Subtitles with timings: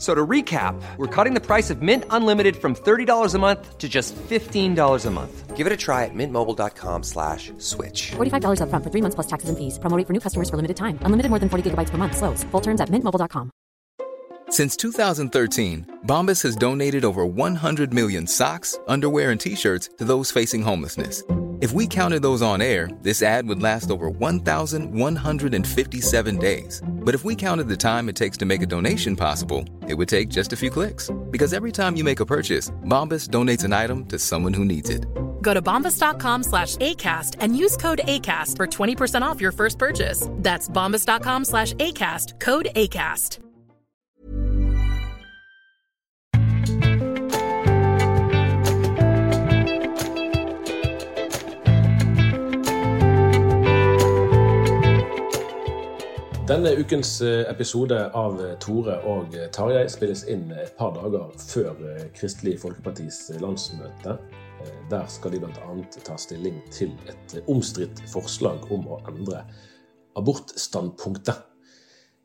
[0.00, 3.86] So to recap, we're cutting the price of Mint Unlimited from $30 a month to
[3.86, 5.56] just $15 a month.
[5.56, 8.12] Give it a try at mintmobile.com slash switch.
[8.12, 9.78] $45 upfront for three months plus taxes and fees.
[9.78, 10.98] Promo rate for new customers for limited time.
[11.02, 12.16] Unlimited more than 40 gigabytes per month.
[12.16, 12.44] Slows.
[12.44, 13.50] Full terms at mintmobile.com.
[14.48, 20.62] Since 2013, Bombas has donated over 100 million socks, underwear, and t-shirts to those facing
[20.62, 21.22] homelessness.
[21.60, 26.82] If we counted those on air, this ad would last over 1,157 days.
[27.00, 30.08] But if we counted the time it takes to make a donation possible, it would
[30.08, 31.10] take just a few clicks.
[31.30, 34.88] Because every time you make a purchase, Bombas donates an item to someone who needs
[34.88, 35.04] it.
[35.42, 40.28] Go to bombas.com slash ACAST and use code ACAST for 20% off your first purchase.
[40.36, 43.49] That's bombas.com slash ACAST, code ACAST.
[56.50, 61.78] Denne ukens eh, episode av eh, Tore og Tarjei spilles inn et par dager før
[61.86, 64.16] eh, Kristelig Folkepartis landsmøte.
[64.90, 65.76] Der skal de bl.a.
[66.02, 69.44] ta stilling til et omstridt forslag om å endre
[70.18, 71.46] abortstandpunktet.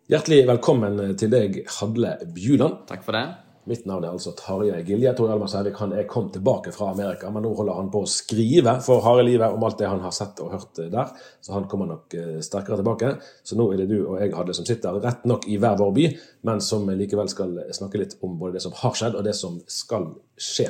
[0.10, 2.82] Hjertelig velkommen til deg, Hadle Bjuland.
[2.90, 3.45] Takk for det.
[3.66, 5.10] Mitt navn er altså Tarjei Gilje.
[5.18, 8.10] Tor Hjalmar Sævik han er kommet tilbake fra Amerika, men nå holder han på å
[8.10, 11.14] skrive for harde livet om alt det han har sett og hørt der.
[11.42, 13.16] Så han kommer nok eh, sterkere tilbake.
[13.42, 15.96] Så nå er det du og jeg Hadle som sitter rett nok i hver vår
[15.96, 16.06] by,
[16.46, 19.58] men som likevel skal snakke litt om både det som har skjedd og det som
[19.66, 20.68] skal skje.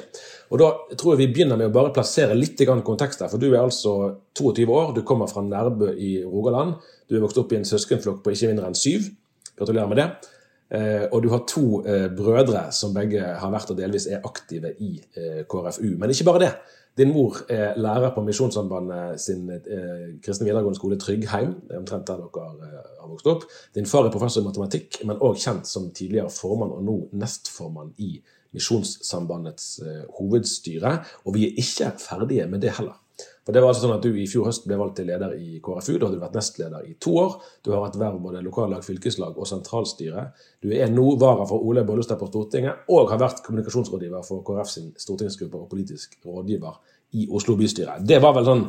[0.56, 3.32] Og Da tror jeg vi begynner med å bare plassere litt kontekst her.
[3.34, 6.78] For du er altså 22 år, du kommer fra Nærbø i Rogaland.
[7.10, 9.12] Du er vokst opp i en søskenflokk på ikke mindre enn syv.
[9.60, 10.08] Gratulerer med det.
[10.74, 14.74] Eh, og du har to eh, brødre som begge har vært og delvis er aktive
[14.82, 15.94] i eh, KrFU.
[16.00, 16.52] Men ikke bare det.
[16.98, 19.50] Din mor er lærer på Misjonssambandet sin
[20.24, 21.52] kristne videregående skole Tryggheim.
[21.76, 22.70] Omtrent der dere
[23.02, 23.44] har vokst opp.
[23.76, 27.92] Din far er professor i matematikk, men òg kjent som tidligere formann og nå nestformann
[28.00, 28.14] i
[28.56, 29.68] Misjonssambandets
[30.16, 31.02] hovedstyre.
[31.28, 32.96] Og vi er ikke ferdige med det heller.
[33.46, 35.60] For det var altså sånn at Du i fjor høst ble valgt til leder i
[35.64, 36.00] KrFU.
[36.00, 37.36] Da hadde du vært nestleder i to år.
[37.62, 40.32] Du har hatt verv både lokallag, fylkeslag og sentralstyre.
[40.66, 44.72] Du er nå vara for Ole Bollestad på Stortinget og har vært kommunikasjonsrådgiver for KrF
[44.72, 46.82] sin stortingsgruppe og politisk rådgiver
[47.22, 48.00] i Oslo bystyre.
[48.02, 48.66] Det var vel sånn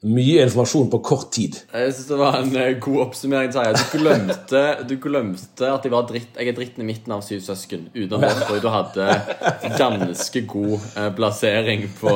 [0.00, 1.58] mye informasjon på kort tid.
[1.76, 3.50] Jeg synes det var en eh, god oppsummering.
[3.52, 7.42] Du glemte, du glemte at jeg, var dritt, jeg er dritten i midten av syv
[7.44, 7.90] søsken.
[7.92, 9.08] Uten at du hadde
[9.76, 12.14] ganske god eh, plassering på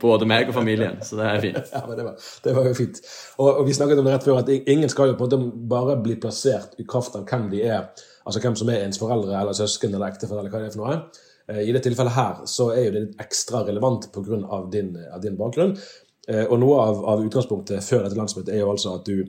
[0.00, 1.02] både meg og familien.
[1.04, 1.60] Så det er fint.
[1.82, 3.02] Ja, det var, det var jo fint.
[3.36, 5.98] Og, og, vi snakket om det rett før, at ingen skal jo på en bare
[6.00, 7.90] bli plassert i kraft av hvem de er.
[8.24, 10.86] Altså hvem som er ens foreldre eller søsken eller ektefelle eller hva det er for
[10.86, 10.98] noe.
[11.50, 14.60] Eh, I det tilfellet her så er jo det ekstra relevant pga.
[14.72, 15.74] Din, av din bakgrunn.
[16.28, 19.24] Eh, og noe av, av, utgangspunktet før dette landsmøtet er jo altså at du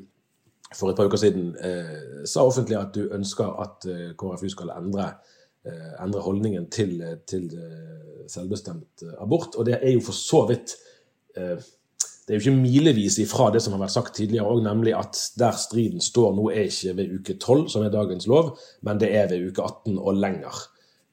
[0.74, 4.74] for et par uker siden eh, sa offentlig at du ønsker at eh, KrFU skal
[4.76, 5.12] endre,
[5.66, 6.98] eh, endre holdningen til,
[7.30, 9.58] til eh, selvbestemt abort.
[9.58, 10.76] Og det er jo for så vidt
[11.38, 11.58] eh,
[12.24, 15.18] det er jo ikke milevis ifra det som har vært sagt tidligere, òg, nemlig at
[15.40, 18.54] der striden står nå, er ikke ved uke 12, som er dagens lov,
[18.88, 20.62] men det er ved uke 18 og lenger.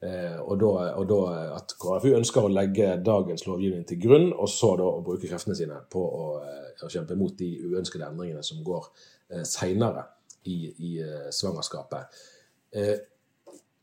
[0.01, 1.17] Eh, og, da, og da
[1.59, 5.57] at KrFU ønsker å legge dagens lovgivning til grunn, og så da å bruke kreftene
[5.57, 8.87] sine på å, eh, å kjempe mot de uønskede endringene som går
[9.29, 10.07] eh, seinere
[10.49, 10.91] i, i
[11.29, 12.17] svangerskapet.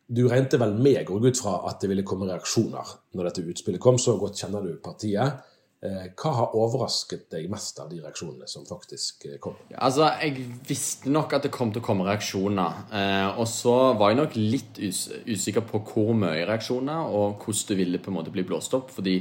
[0.08, 3.82] Du regnet vel med, går ut fra, at det ville komme reaksjoner når dette utspillet
[3.84, 4.00] kom.
[4.00, 5.44] Så godt kjenner du partiet.
[5.78, 9.54] Eh, hva har overrasket deg mest av de reaksjonene som faktisk eh, kom?
[9.78, 12.80] Altså, Jeg visste nok at det kom til å komme reaksjoner.
[12.90, 17.68] Eh, og så var jeg nok litt us usikker på hvor mye reaksjoner, og hvordan
[17.70, 18.90] det ville på en måte bli blåst opp.
[18.90, 19.20] fordi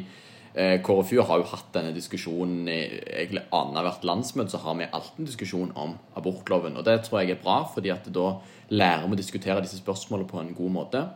[0.58, 4.56] eh, KrFU har jo hatt denne diskusjonen i egentlig annethvert landsmøte.
[4.58, 6.82] Så har vi alltid en diskusjon om abortloven.
[6.82, 8.32] Og det tror jeg er bra, fordi at da
[8.74, 11.08] lærer vi å diskutere disse spørsmålene på en god måte.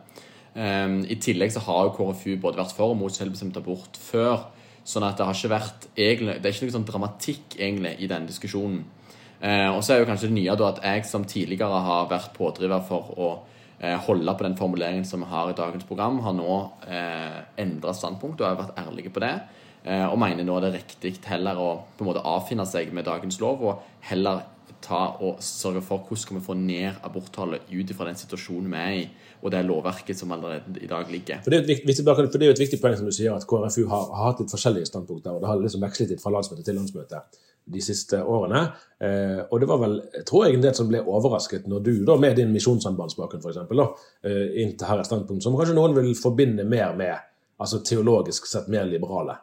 [0.54, 4.52] Eh, I tillegg så har jo KrFU både vært for og mot selvbestemt abort før.
[4.84, 8.10] Sånn at det har ikke vært egentlig, Det er ikke noe sånn dramatikk egentlig i
[8.10, 8.82] denne diskusjonen.
[9.42, 12.34] Eh, og så er jo kanskje det nye da at jeg som tidligere har vært
[12.34, 13.30] pådriver for å
[13.80, 16.54] eh, holde på den formuleringen som vi har i dagens program, har nå
[16.86, 19.34] eh, endra standpunkt og har vært ærlige på det.
[19.82, 23.06] Eh, og mener nå det er riktig heller å på en måte avfinne seg med
[23.08, 24.44] dagens lov og heller
[24.82, 28.80] ta og sørge for hvordan skal vi få ned aborttallet ut fra den situasjonen vi
[28.80, 29.04] er i,
[29.42, 31.40] og det lovverket som allerede i dag ligger.
[31.44, 33.86] For Det er, et viktig, er jo et viktig poeng som du sier, at KrFU
[33.90, 35.32] har, har hatt litt forskjellige standpunkter.
[35.34, 37.22] og Det har liksom vekslet litt fra landsmøte til landsmøte
[37.72, 38.62] de siste årene.
[39.02, 42.16] Eh, og det var vel, tror jeg, en del som ble overrasket når du, da,
[42.18, 47.14] med din misjonssambandsbakgrunn f.eks., eh, inntar et standpunkt som kanskje noen vil forbinde mer med
[47.62, 49.38] altså teologisk sett mer liberale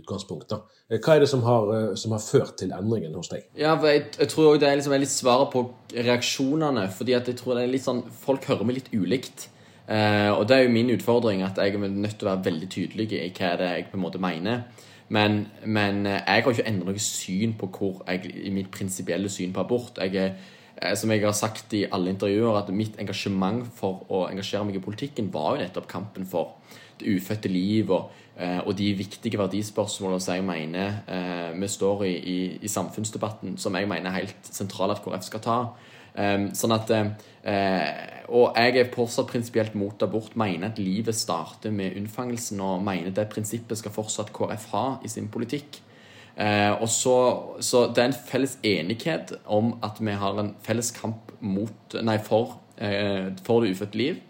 [0.00, 0.48] utgangspunkt.
[0.50, 0.60] Da.
[0.88, 3.46] Eh, hva er det som har, eh, som har, ført til endringen hos deg?
[3.58, 5.64] Ja, jeg, jeg tror det er liksom litt svaret på
[5.94, 6.88] reaksjonene.
[6.90, 9.48] fordi at jeg tror det er litt sånn, Folk hører meg litt ulikt.
[9.90, 12.70] Eh, og det er jo min utfordring, at jeg er nødt til å være veldig
[12.70, 14.64] tydelig i hva det er jeg på en måte mener.
[15.10, 19.28] Men, men, eh, jeg har ikke endret noe syn på hvor jeg, i mitt prinsipielle
[19.28, 19.98] syn på abort.
[19.98, 20.36] Jeg er,
[20.78, 24.78] eh, som jeg har sagt i alle intervjuer, at mitt engasjement for å engasjere meg
[24.78, 26.60] i politikken var jo nettopp kampen for
[27.00, 32.12] det ufødte liv og, eh, og de viktige verdispørsmålene som jeg mener vi står i,
[32.16, 35.56] i, i samfunnsdebatten, som jeg mener er helt sentrale at KrF skal ta.
[36.56, 36.92] Sånn at
[38.30, 40.36] Og jeg er fortsatt prinsipielt mot abort.
[40.40, 45.12] Mener at livet starter med unnfangelsen, og mener det prinsippet skal fortsatt KrF ha i
[45.12, 45.82] sin politikk.
[46.80, 47.16] og så,
[47.60, 52.16] så det er en felles enighet om at vi har en felles kamp mot, nei,
[52.24, 52.56] for,
[53.44, 54.20] for det ufødte liv.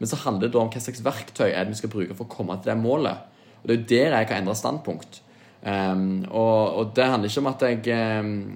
[0.00, 2.32] Men så handler det om hva slags verktøy er det vi skal bruke for å
[2.32, 3.26] komme til det målet.
[3.62, 5.22] Og Det er jo der jeg har endra standpunkt.
[5.60, 7.80] Um, og, og, det handler ikke om at jeg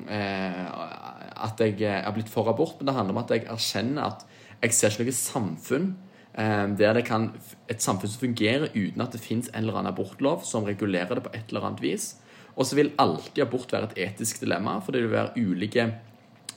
[0.09, 1.05] uh,
[1.45, 4.25] at jeg er blitt for abort, men det handler om at jeg erkjenner at
[4.63, 7.29] jeg ser ikke noe samfunn um, der det kan
[7.69, 11.27] et samfunn som fungerer uten at det fins en eller annen abortlov som regulerer det
[11.27, 12.15] på et eller annet vis.
[12.57, 15.89] Og så vil alltid abort være et etisk dilemma, for det vil være ulike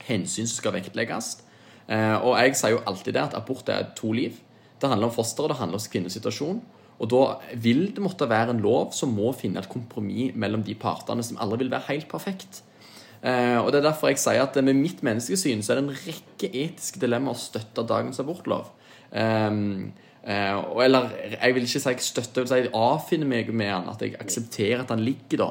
[0.07, 1.41] hensyn som skal vektlegges.
[1.89, 4.39] Uh, og jeg sier jo alltid det at abort er to liv.
[4.79, 6.61] Det handler om fosteret, det handler om kvinnesituasjon.
[6.97, 7.23] Og da
[7.61, 11.37] vil det måtte være en lov som må finne et kompromiss mellom de partene som
[11.41, 12.63] aldri vil være helt perfekt.
[13.21, 16.01] Eh, og Det er derfor jeg sier at med mitt menneskesyn så er det en
[16.07, 18.73] rekke etiske dilemmaer å støtte dagens abortlov.
[19.07, 19.93] Um,
[20.27, 23.71] uh, eller jeg vil ikke si jeg støtter, jeg vil si jeg avfinner meg med
[23.71, 25.49] han, at jeg aksepterer at han ligger da.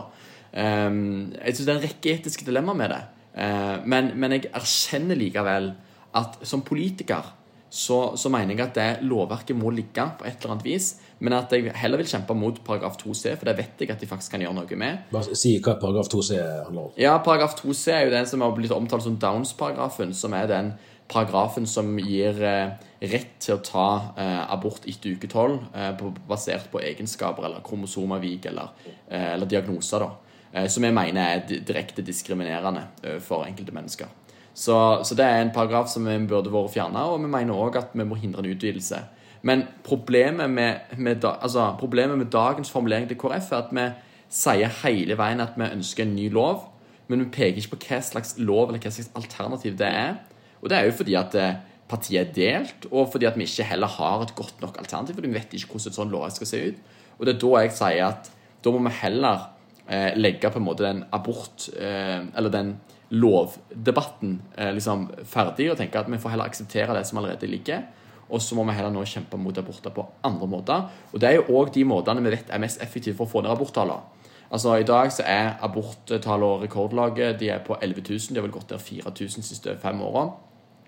[0.53, 3.03] Um, jeg syns det er en rekke etiske dilemmaer med det.
[3.37, 5.73] Uh, men, men, jeg erkjenner likevel
[6.17, 7.33] at som politiker
[7.71, 10.95] så, så, mener jeg at det lovverket må ligge på et eller annet vis.
[11.19, 14.09] Men at jeg heller vil kjempe mot paragraf 2c, for det vet jeg at de
[14.09, 15.07] faktisk kan gjøre noe med.
[15.13, 16.93] Bare Si hva paragraf 2c handler om.
[17.01, 20.75] Ja, Paragraf 2c er jo den som har blitt omtalt som Downs-paragrafen, som er den
[21.09, 22.77] paragrafen som gir eh,
[23.07, 23.89] rett til å ta
[24.19, 28.73] eh, abort etter uke 12 eh, basert på egenskaper eller kromosomavvik eller,
[29.09, 34.11] eh, eller diagnoser, da, eh, som jeg mener er direkte diskriminerende eh, for enkelte mennesker.
[34.56, 37.76] Så, så, det er en paragraf som vi burde vært fjerna, og vi mener òg
[37.76, 39.03] at vi må hindre en utvidelse.
[39.47, 43.85] Men problemet med, med, altså, problemet med dagens formulering til KrF er at vi
[44.32, 46.64] sier hele veien at vi ønsker en ny lov,
[47.06, 50.17] men vi peker ikke på hva slags lov eller hva slags alternativ det er.
[50.62, 53.69] Og det er jo fordi at eh, partiet er delt, og fordi at vi ikke
[53.69, 55.14] heller har et godt nok alternativ.
[55.14, 56.81] fordi vi vet ikke hvordan et sånt lovverk skal se ut.
[57.19, 58.32] Og det er da jeg sier at
[58.64, 59.47] da må vi heller
[59.87, 62.76] eh, legge på en måte den abort eh, Eller den
[63.11, 67.85] lovdebatten eh, liksom ferdig, og tenke at vi får heller akseptere det som allerede ligger.
[68.26, 70.88] Og så må vi heller nå kjempe mot aborter på andre måter.
[71.12, 73.45] Og det er jo òg de måtene vi vet er mest effektive for å få
[73.45, 74.14] ned aborttallene.
[74.50, 77.33] Altså I dag så er aborttallene rekordlage.
[77.38, 78.35] De er på 11 000.
[78.35, 80.26] De har vel gått ned 4000 de siste fem åra.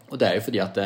[0.08, 0.78] Og det er jo fordi at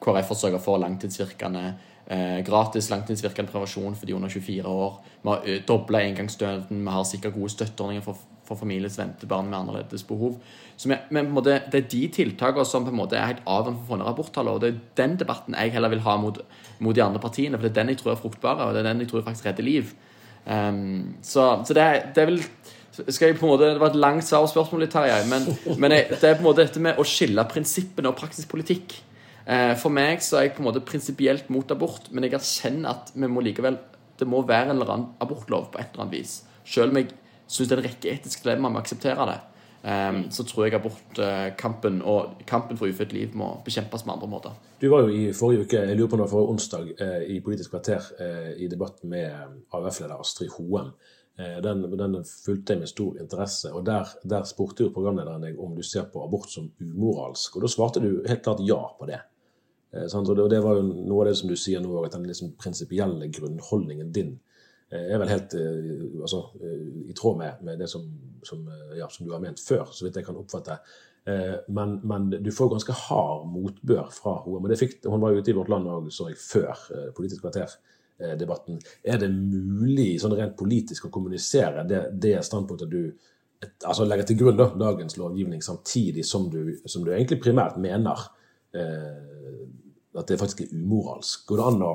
[0.00, 1.64] KrF har sørga for langtidsvirkende
[2.06, 5.00] eh, gratis langtidsvirkende prevensjon for de under 24 år.
[5.22, 6.84] Vi har dobla engangsstønaden.
[6.84, 10.36] Vi har sikkert gode støtteordninger for, for familiens ventebarn med annerledes behov.
[10.76, 13.78] Så vi, en måte, Det er de tiltakene som på en måte er helt avgjørende
[13.78, 14.52] for å få ned aborttallet.
[14.52, 16.38] Og det er den debatten jeg heller vil ha mot,
[16.78, 17.58] mot, de andre partiene.
[17.58, 19.46] For det er den jeg tror er fruktbare, og det er den jeg tror faktisk
[19.46, 19.92] redder liv.
[20.44, 21.84] Um, så, så det,
[22.16, 22.40] det, er, vel
[23.14, 25.22] skal jeg på en måte, Det var et langt svar på spørsmålet, Terje.
[25.30, 25.46] Men,
[25.82, 28.98] men jeg, det er på en måte dette med å skille prinsippene og praktisk politikk.
[29.46, 32.94] Uh, for meg så er jeg på en måte prinsipielt mot abort, men jeg erkjenner
[32.94, 33.78] at vi må likevel
[34.22, 36.34] det må være en eller annen abortlov på et eller annet vis.
[36.68, 37.10] Selv om jeg
[37.52, 39.40] syns det er en rekke etiske dilemmaer med å akseptere det.
[39.82, 44.28] Um, så tror jeg abortkampen uh, og kampen for ufødt liv må bekjempes med andre
[44.30, 44.60] måter.
[44.78, 47.74] Du var jo i forrige uke, jeg lurer på noe forrige onsdag, eh, i Politisk
[47.74, 50.94] kvarter eh, i debatt med eh, AUF-leder Astrid Hoem.
[51.64, 53.70] Den, den, fulgte jeg med stor interesse.
[53.72, 57.56] og Der, der spurte jo programlederen deg om du ser på abort som umoralsk.
[57.56, 59.18] og Da svarte du helt klart ja på det.
[59.94, 63.30] og det, var jo noe av det som du sier nå, at den liksom prinsipielle
[63.32, 64.51] grunnholdningen din Eh,
[64.92, 68.04] er vel helt eh, altså, eh, i tråd med, med det som,
[68.44, 68.66] som,
[68.98, 70.78] ja, som, du har ment før, så vidt jeg kan oppfatte.
[71.24, 74.60] Eh, men, men, du får ganske hard motbør fra henne.
[74.60, 77.44] Men det fikk, hun var ute i Vårt Land òg, så jeg, før eh, Politisk
[77.46, 78.80] kvarter-debatten.
[79.06, 83.04] Er det mulig sånn rent politisk å kommunisere det, det standpunktet du
[83.62, 87.78] et, altså legger til grunn da, dagens lovgivning, samtidig som du, som du egentlig primært
[87.82, 88.26] mener
[88.74, 89.62] eh,
[90.18, 91.46] at det faktisk er umoralsk?
[91.46, 91.92] Går det an å,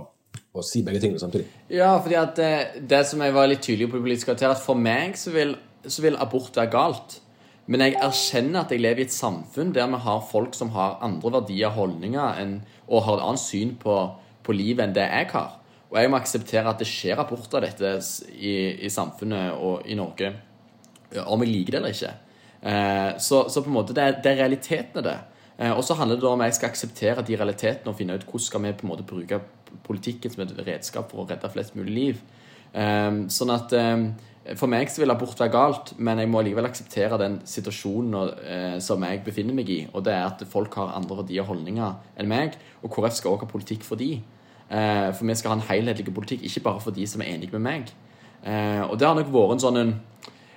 [0.62, 1.48] å si begge tingene samtidig?
[1.74, 2.52] Ja, fordi at det,
[2.90, 5.56] det som jeg var litt tydelig på i Politisk kvarter, at for meg så vil,
[5.86, 7.20] så vil abort være galt.
[7.68, 11.00] Men jeg erkjenner at jeg lever i et samfunn der vi har folk som har
[11.04, 13.96] andre verdier holdninger enn, og har et annet syn på,
[14.44, 15.58] på, livet enn det jeg har.
[15.92, 17.98] Og jeg må akseptere at det skjer abort av dette
[18.36, 18.56] i,
[18.88, 20.32] i, samfunnet og i Norge.
[21.28, 22.14] Om jeg liker det eller ikke.
[22.62, 25.18] Eh, så, så, på en måte, det det er realiteten av det.
[25.58, 28.26] Eh, og så handler det om at jeg skal akseptere de realitetene og finne ut
[28.26, 29.42] hvordan skal vi på en måte bruke
[29.88, 32.24] politikken som et redskap for å redde flest mulig liv.
[32.78, 33.96] Eh, sånn at eh,
[34.56, 39.02] for meg så vil abort være galt, men jeg må likevel akseptere den situasjonen som
[39.04, 39.82] jeg befinner meg i.
[39.92, 42.56] Og det er at folk har andre verdier og holdninger enn meg.
[42.80, 44.22] Og KrF skal også ha politikk for de.
[44.70, 47.66] For vi skal ha en helhetlig politikk, ikke bare for de som er enige med
[47.66, 47.92] meg.
[48.88, 49.94] Og det har nok vært en sånn en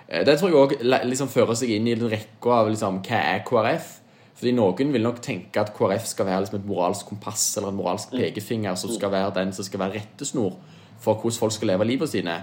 [0.06, 0.76] Det tror jeg òg
[1.10, 3.96] liksom fører seg inn i en rekke av liksom, hva er KrF?
[4.40, 7.76] Fordi Noen vil nok tenke at KrF skal være liksom et moralsk kompass eller en
[7.76, 8.22] moralsk mm.
[8.22, 10.54] pekefinger som skal være den som skal være rettesnor
[11.00, 12.38] for hvordan folk skal leve livet sine.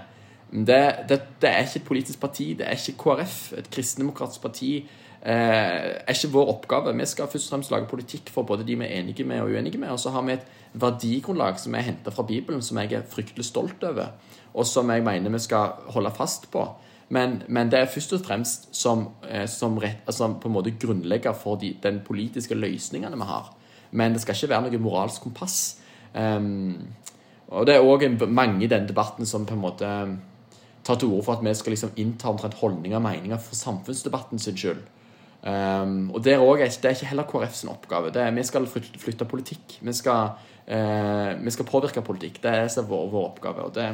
[0.48, 0.78] Det,
[1.10, 2.52] det, det, er ikke et politisk parti.
[2.58, 4.70] Det er ikke KrF, et kristendemokratisk parti.
[5.18, 6.94] Eh, er ikke vår oppgave.
[6.96, 9.50] Vi skal først og fremst lage politikk for både de vi er enige med og
[9.50, 9.90] uenige med.
[9.90, 13.44] Og så har vi et verdigrunnlag som er henta fra Bibelen, som jeg er fryktelig
[13.44, 14.14] stolt over,
[14.54, 16.64] og som jeg mener vi skal holde fast på.
[17.08, 20.74] Men, men det er først og fremst som, eh, som rett, altså på en måte
[20.80, 23.52] grunnlegger for de, den politiske løsningene vi har.
[23.90, 25.78] Men det skal ikke være noe moralsk kompass.
[26.12, 26.74] Um,
[27.48, 29.92] og det er òg mange i denne debatten som på en måte
[30.84, 34.40] tar til orde for at vi skal liksom innta omtrent holdninger og meninger for samfunnsdebatten
[34.42, 34.82] sin skyld.
[35.38, 38.12] Um, og det er, også, det er ikke heller KrF sin oppgave.
[38.12, 39.78] Er, vi skal flytte, politikk.
[39.80, 40.34] Vi skal,
[40.68, 42.42] uh, vi skal, påvirke politikk.
[42.42, 43.64] Det er vår, vår oppgave.
[43.64, 43.88] og det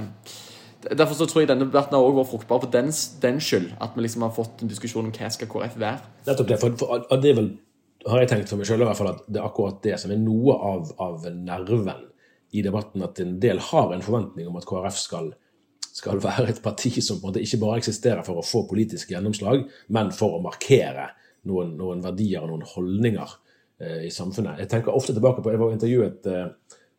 [0.90, 2.90] Derfor så tror jeg denne debatten har også vært fruktbar for den,
[3.22, 3.70] den, skyld.
[3.84, 6.10] At vi liksom har fått en diskusjon om hva skal KrF være.
[6.26, 6.58] Nettopp det.
[6.60, 7.52] For, for, det er vel,
[8.10, 10.92] har jeg tenkt for meg fall, at det er akkurat det som er noe av,
[11.00, 12.04] av nerven
[12.54, 13.04] i debatten.
[13.06, 15.32] At en del har en forventning om at KrF skal
[15.94, 19.12] skal være et parti som på en måte ikke bare eksisterer for å få politisk
[19.12, 19.62] gjennomslag,
[19.94, 21.12] men for å markere
[21.48, 23.36] noen, noen verdier og noen holdninger
[23.78, 24.64] eh, i samfunnet.
[24.64, 26.48] Jeg tenker ofte tilbake på, Jeg var intervjuet eh,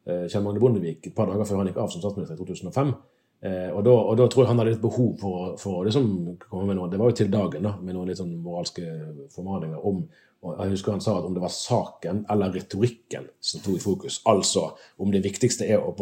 [0.08, 2.96] eh, Kjell Magne Bondevik et par dager før han gikk av som statsminister i 2005.
[3.42, 6.08] Eh, og, da, og, da, tror jeg han hadde litt behov for, for det som
[6.48, 8.86] komme med noe Det var jo til dagen, da, med noen litt sånn moralske
[9.36, 10.06] formaninger om
[10.46, 14.20] jeg husker Han sa at om det var saken eller retorikken som sto i fokus,
[14.30, 14.68] altså
[15.02, 15.96] om det viktigste er å,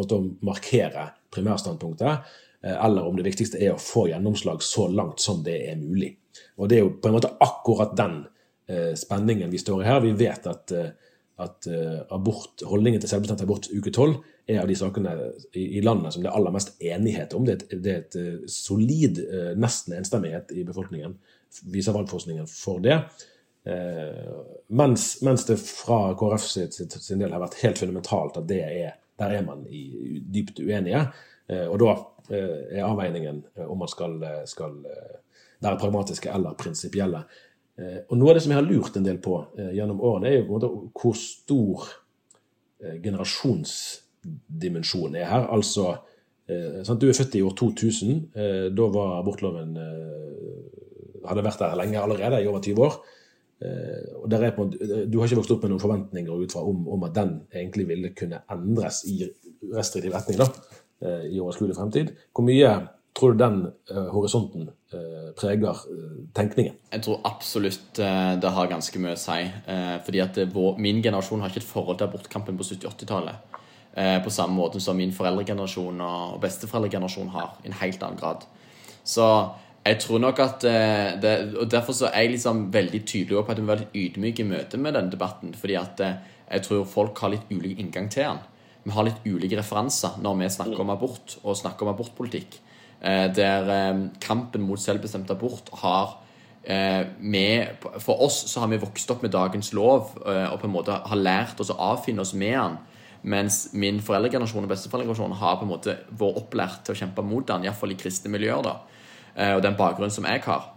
[0.44, 2.26] markere primærstandpunktet,
[2.64, 6.14] Eh, eller om det viktigste er å få gjennomslag så langt som det er mulig.
[6.56, 8.22] Og Det er jo på en måte akkurat den
[8.68, 10.00] eh, spenningen vi står i her.
[10.00, 10.72] Vi vet at,
[11.44, 11.68] at
[12.14, 15.12] abort, holdningen til selvbestemt abort uke tolv er av de sakene
[15.56, 17.46] i, landet som det er aller mest enighet om.
[17.46, 21.14] Det er et, et uh, solid, uh, nesten enstemmighet i befolkningen,
[21.72, 22.98] viser valgforskningen for det.
[23.64, 24.32] Eh,
[24.76, 29.36] mens, mens, det fra KrF sin del har vært helt fundamentalt at det er, der
[29.38, 31.06] er man i, dypt uenige.
[31.70, 31.94] og da
[32.28, 34.78] Eh, er avveiningen eh, om man skal, eh, skal
[35.60, 37.24] være pragmatiske eller prinsipielle.
[38.08, 39.32] Og Noe av det som jeg har lurt en del på
[39.74, 41.88] gjennom årene, er jo på en måte hvor stor
[44.24, 45.48] generasjonsdimensjon er her.
[45.54, 45.94] Altså,
[46.84, 47.00] sant?
[47.00, 48.22] Du er født i år 2000.
[48.76, 49.76] Da var abortloven
[51.24, 52.98] hadde vært der lenge allerede, i over 20 år.
[54.20, 57.06] Og er på, du har ikke vokst opp med noen forventninger ut fra om, om,
[57.08, 59.22] at den egentlig ville kunne endres i
[59.72, 60.42] restriktiv retning.
[60.42, 60.50] da.
[61.04, 62.12] Eh, i overskuelig fremtid.
[62.32, 62.68] Hvor mye
[63.14, 63.56] tror du den
[63.90, 66.78] eh, horisonten eh, preger eh, tenkningen?
[66.92, 69.40] Jeg tror absolutt det har ganske mye å si.
[70.06, 73.60] fordi at vår, min generasjon har ikke et forhold til abortkampen på 70-80-tallet.
[73.94, 77.52] På samme måte som min foreldregenerasjon og besteforeldregenerasjon har.
[77.62, 78.42] I en helt annen grad.
[79.06, 79.26] Så
[79.86, 80.66] jeg tror nok at
[81.22, 83.94] det, og Derfor så er jeg liksom veldig tydelig på at vi må være litt
[84.00, 85.54] ydmyke i møte med denne debatten.
[85.54, 88.42] fordi at jeg tror folk har litt ulik inngang til den
[88.84, 92.58] vi har litt ulike referanser når vi snakker om abort og snakker om abortpolitikk.
[93.00, 96.18] Eh, der eh, kampen mot selvbestemt abort har
[96.62, 100.72] eh, med, For oss så har vi vokst opp med dagens lov og på en
[100.72, 102.76] måte har lært oss å avfinne oss med den.
[103.24, 107.46] Mens min foreldregenerasjon og besteforeldregenerasjon har på en måte vært opplært til å kjempe mot
[107.48, 108.62] den, iallfall i kristne miljøer.
[108.62, 108.76] da,
[109.56, 110.70] Og den bakgrunnen som jeg har.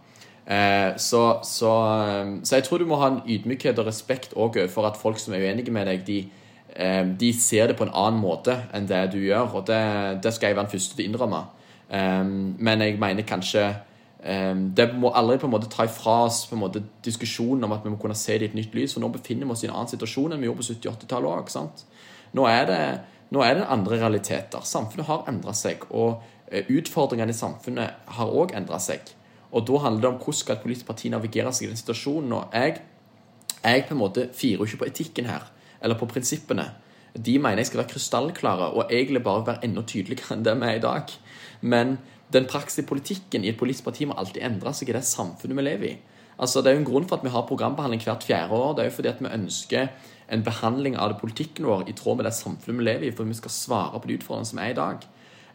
[0.97, 1.71] Så, så,
[2.39, 5.35] så, jeg tror du må ha en ydmykhet og respekt òg for at folk som
[5.35, 6.21] er uenige med deg, de,
[6.77, 9.81] Eh, de ser det på en annen måte enn det du gjør, og det,
[10.21, 11.39] det skal jeg være den første til å innrømme.
[11.89, 12.23] Eh,
[12.67, 13.67] men jeg mener kanskje
[14.27, 17.83] det må aldri på en måte ta ifra oss på en måte diskusjonen om at
[17.85, 18.95] vi må kunne se det i et nytt lys.
[18.95, 21.83] For nå befinner vi oss i en annen situasjon enn vi gjorde på 70-80-tallet òg.
[22.35, 22.81] Nå, er det,
[23.31, 24.65] nå er det andre realiteter.
[24.67, 25.85] Samfunnet har endra seg.
[25.91, 29.13] Og eh, utfordringene i samfunnet har òg endra seg.
[29.55, 32.35] Og da handler det om hvordan skal et politisk parti navigere seg i den situasjonen.
[32.35, 32.81] Og jeg,
[33.63, 35.47] jeg på en måte firer jo ikke på etikken her,
[35.81, 36.67] eller på prinsippene.
[37.17, 40.67] De mener jeg skal være krystallklare og egentlig bare være enda tydeligere enn det vi
[40.67, 41.15] er i dag.
[41.61, 41.97] Men
[42.33, 45.65] den praktiske politikken i et politisk parti må alltid endre seg i det samfunnet vi
[45.65, 45.95] lever i.
[46.37, 48.75] Altså, det er jo en grunn for at vi har programbehandling hvert fjerde år.
[48.75, 49.87] Det er jo fordi at vi ønsker
[50.27, 53.27] en behandling av det politikken vår i tråd med det samfunnet vi lever i, for
[53.27, 55.07] vi skal svare på de utfordringene som er i dag.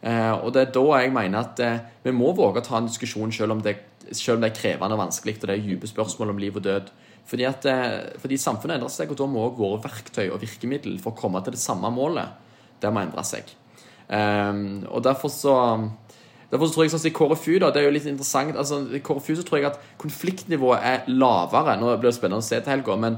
[0.03, 2.89] Eh, og det er da jeg mener at eh, vi må våge å ta en
[2.89, 3.77] diskusjon selv om, det,
[4.11, 6.65] selv om det er krevende og vanskelig, og det er dype spørsmål om liv og
[6.65, 6.89] død.
[7.29, 10.97] Fordi, at, eh, fordi samfunnet endrer seg, og da må også våre verktøy og virkemiddel
[11.03, 12.33] for å komme til det samme målet,
[12.83, 13.59] det må endre seg.
[14.13, 15.53] Og derfor så
[16.53, 18.99] Derfor så tror jeg sånn i KrFU da, det er jo litt interessant, altså I
[19.01, 21.73] KrFU så tror jeg at konfliktnivået er lavere.
[21.81, 23.15] Nå blir det spennende å se til helga, men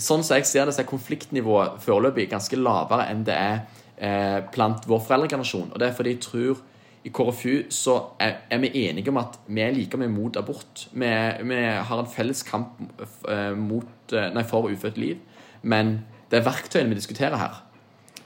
[0.00, 3.58] sånn som jeg ser det, så er konfliktnivået foreløpig ganske lavere enn det er
[3.96, 5.72] eh, blant vår foreldregenerasjon.
[5.72, 6.62] Og det er fordi jeg tror
[7.04, 10.86] i KrFU så er, er, vi enige om at vi er like mye mot abort.
[10.92, 11.10] Vi,
[11.50, 15.20] vi har en felles kamp uh, mot, uh, nei, for ufødt liv,
[15.60, 15.98] men
[16.32, 17.60] det er verktøyene vi diskuterer her.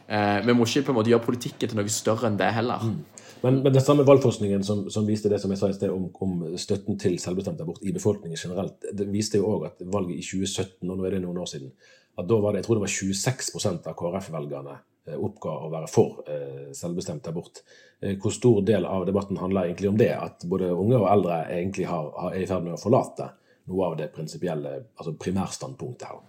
[0.08, 2.80] Eh, vi må ikke på en måte gjøre politikken til noe større enn det heller.
[2.80, 3.17] Mm.
[3.40, 6.09] Men, men den samme valgforskningen som, som, viste det som jeg sa i sted om,
[6.25, 10.25] om støtten til selvbestemt abort i befolkningen generelt, det viste jo òg at valget i
[10.26, 11.71] 2017, og nå er det noen år siden,
[12.18, 15.90] at da var det jeg tror det var 26% av KrF-velgerne eh, oppga å være
[15.92, 17.62] for eh, selvbestemt abort.
[18.02, 20.11] Eh, hvor stor del av debatten handler egentlig om det?
[20.16, 23.30] At både unge og eldre egentlig har, har, er i ferd med å forlate
[23.71, 26.25] noe av det prinsipielle, altså primærstandpunktet her?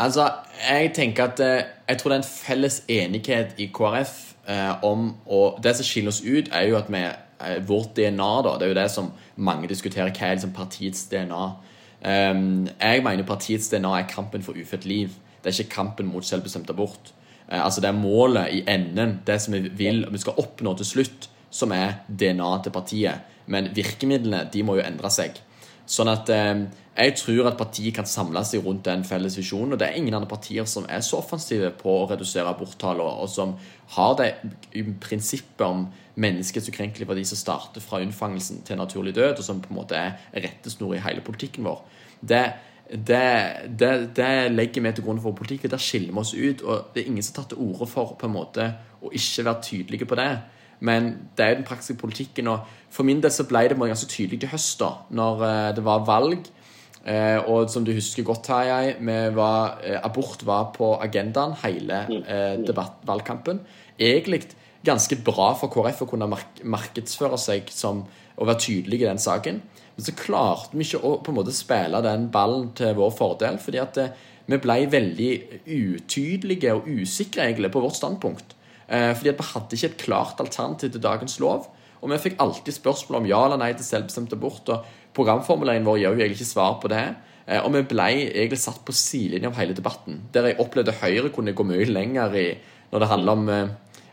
[0.00, 0.30] Altså,
[0.64, 5.60] jeg tenker at jeg tror det er en felles enighet i KrF eh, om Og
[5.62, 8.56] det som skiller oss ut, er jo at vi eh, Vårt DNA, da.
[8.58, 10.12] Det er jo det som mange diskuterer.
[10.12, 11.44] Hva er liksom partiets DNA?
[12.02, 15.10] Um, ehm, jeg mener partiets DNA er kampen for ufødt liv.
[15.42, 17.12] Det er ikke kampen mot selvbestemt abort.
[17.50, 20.86] Uh, altså Det er målet i enden, det som vi vil vi skal oppnå til
[20.86, 23.28] slutt, som er DNA til partiet.
[23.46, 25.38] Men virkemidlene de må jo endre seg.
[25.88, 29.74] Sånn at eh, jeg tror at partiet kan samle seg rundt den felles visjonen.
[29.74, 33.30] Og det er ingen andre partier som er så offensive på å redusere aborttallene, og
[33.32, 33.54] som
[33.96, 34.30] har det
[35.00, 35.86] prinsippet om
[36.20, 39.96] menneskets ukrenkelige verdi som starter fra unnfangelsen til naturlig død, og som på en måte
[39.96, 41.80] er rettesnor i hele politikken vår.
[42.20, 42.44] Det,
[42.92, 43.24] det,
[43.80, 46.66] det, det legger vi til grunn for politikk, og der skiller vi oss ut.
[46.66, 48.68] Og det er ingen som har tatt til orde for på en måte
[49.00, 50.32] å ikke være tydelige på det.
[50.82, 52.48] Men det er jo den praktiske politikken.
[52.50, 55.84] og For min del så ble det ganske tydelig til høst, da når eh, det
[55.86, 56.50] var valg
[57.02, 58.94] Eh, og som du husker godt, Tarjei,
[59.34, 62.66] var, eh, abort var på agendaen hele mm.
[62.66, 63.60] debatt, valgkampen.
[63.98, 64.52] Egentlig
[64.86, 68.04] ganske bra for KrF å kunne mark markedsføre seg som
[68.38, 69.60] å være tydelig i den saken.
[69.96, 73.58] Men så klarte vi ikke å på en måte spille den ballen til vår fordel.
[73.58, 73.98] fordi at
[74.46, 75.32] vi ble veldig
[75.66, 78.56] utydelige og usikre egentlig på vårt standpunkt.
[78.92, 81.68] Eh, fordi at vi hadde ikke et klart alternativ til dagens lov.
[82.02, 84.68] Og vi fikk alltid spørsmål om ja eller nei til selvbestemt abort.
[84.68, 84.84] og
[85.16, 87.06] Programformuleringen vår gir jo egentlig ikke svar på det.
[87.46, 90.20] Eh, og vi ble egentlig satt på sidelinja av hele debatten.
[90.34, 92.50] Der jeg opplevde Høyre kunne gå mye lenger i
[92.92, 93.68] når det handler om, eh,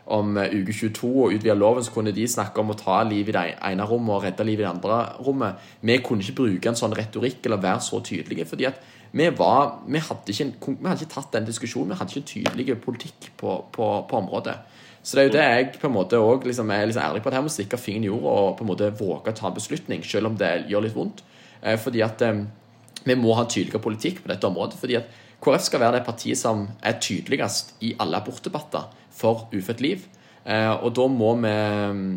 [0.06, 3.32] om uke 22 og utvide loven, så kunne de snakke om å ta liv i
[3.32, 5.58] det ene rommet og redde liv i det andre rommet.
[5.82, 8.46] Vi kunne ikke bruke en sånn retorikk eller være så tydelige.
[8.46, 8.80] fordi at
[9.10, 11.92] vi, var, vi, hadde ikke, vi hadde ikke tatt den diskusjonen.
[11.92, 14.58] Vi hadde ikke en tydelig politikk på, på, på området.
[15.02, 17.30] Så det er jo det jeg på en måte også liksom er liksom ærlig på.
[17.30, 19.56] at Her må stikke fingeren i jorda og på en måte våge å ta en
[19.56, 21.24] beslutning, selv om det gjør litt vondt.
[21.62, 22.44] Eh, fordi at eh,
[23.06, 24.78] vi må ha tydeligere politikk på dette området.
[24.78, 29.80] fordi at KrF skal være det partiet som er tydeligst i alle abortdebatter for ufødt
[29.80, 30.04] liv.
[30.50, 31.54] Eh, og da må vi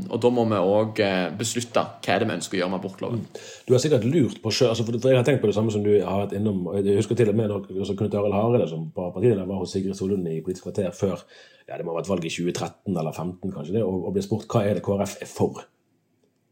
[0.09, 1.01] og da må vi òg
[1.37, 3.23] beslutte hva er det vi ønsker å gjøre med abortloven.
[3.67, 5.85] Du har sikkert lurt på sjøl altså for Jeg har tenkt på det samme som
[5.85, 6.65] du har vært innom.
[6.79, 9.99] Jeg husker til og med når altså Knut Arild Hareide som partileder var hos Sigrid
[9.99, 11.21] Solund i Politisk kvarter før
[11.67, 14.25] ja, det må ha vært valget i 2013 eller 2015, kanskje det, og, og ble
[14.25, 15.63] spurt hva er det KrF er for.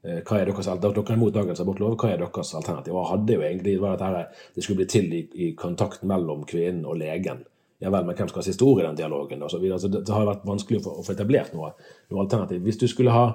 [0.01, 2.95] Eh, hva er deres, Dere er imot dagens abortlov, hva er deres alternativ?
[2.97, 6.87] Og hadde jo egentlig var at det skulle bli til i, i kontakt mellom kvinnen
[6.89, 7.43] og legen.
[7.81, 9.41] Ja vel, men hvem skal ha siste ord i den dialogen?
[9.41, 9.79] Og så videre.
[9.81, 11.71] Så det, det har vært vanskelig å få, å få etablert noe,
[12.11, 12.61] noe, alternativ.
[12.65, 13.25] Hvis du skulle ha,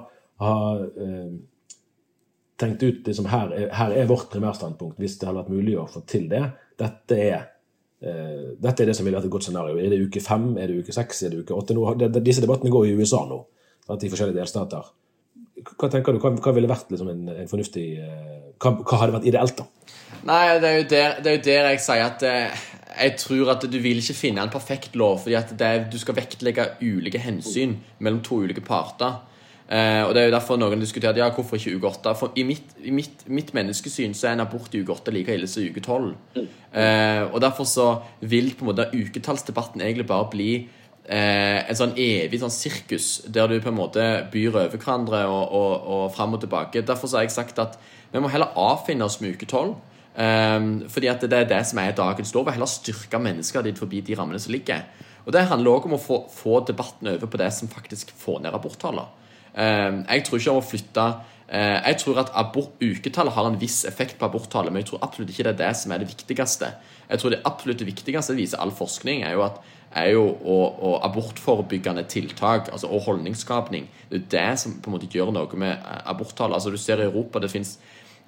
[0.43, 1.33] ha eh,
[2.61, 6.05] tenkt ut liksom, her, her er vårt primærstandpunkt, hvis det hadde vært mulig å få
[6.07, 6.45] til det.
[6.79, 7.35] Dette er
[7.99, 9.81] eh, dette er det som ville vært et godt scenario.
[9.81, 11.75] Er det uke fem, er det uke seks, er det uke åtte?
[11.75, 13.41] Nå, det, disse debattene går i USA nå,
[13.91, 14.87] i forskjellige delstater.
[15.67, 19.17] Hva tenker du, hva, hva ville vært liksom, en, en, fornuftig eh, hva, hva, hadde
[19.17, 19.93] vært ideelt, da?
[20.27, 22.65] Nei, det er jo der, er jo der jeg sier at uh,
[22.97, 26.17] jeg tror at du vil ikke finne en perfekt lov, fordi at er, du skal
[26.17, 29.19] vektlegge ulike hensyn mellom to ulike parter.
[29.67, 32.13] Eh, og Det er jo derfor noen diskuterer ja, hvorfor ikke uke 8.
[32.15, 35.35] For i mitt, i mitt, mitt menneskesyn så er en abort i uke 8 like
[35.35, 36.13] ille som uke 12.
[36.37, 37.87] Eh, og derfor så
[38.21, 40.51] vil på en måte uketallsdebatten egentlig bare bli
[41.03, 45.51] eh, en sånn evig sånn sirkus der du på en måte byr over hverandre og,
[45.59, 46.85] og, og fram og tilbake.
[46.87, 47.75] Derfor så har jeg sagt at
[48.13, 49.75] vi må heller avfinne oss med uke 12.
[50.17, 52.49] Um, fordi at det er det som er dagens lov.
[52.49, 54.87] Heller styrke mennesker dit forbi de rammene som ligger.
[55.27, 58.41] Og Det handler òg om å få, få, debatten over på det som faktisk får
[58.41, 59.05] ned aborttallene.
[59.53, 62.29] Um, jeg tror ikke om å flytte uh, Jeg tror at
[62.81, 65.71] uketallet har en viss effekt på aborttallet, men jeg tror absolutt ikke det er det
[65.77, 66.71] som er det viktigste.
[67.09, 69.61] Jeg tror det absolutt viktigste, det viser all forskning, er jo at
[69.95, 73.87] er jo og, og abortforebyggende tiltak altså, og holdningsskapning.
[74.09, 76.57] Det er det som på en måte gjør noe med eh, aborttallet.
[76.57, 77.77] Altså, du ser i Europa det finnes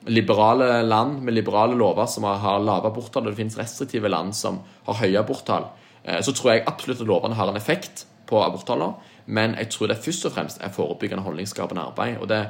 [0.07, 4.61] liberale land med liberale lover som har lave aborttall, og det finnes restriktive land som
[4.87, 5.67] har høye aborttall.
[6.03, 9.91] Eh, så tror jeg absolutt at lovene har en effekt på aborttallene, men jeg tror
[9.91, 12.17] det først og fremst er forebyggende holdningsskapende arbeid.
[12.17, 12.47] og det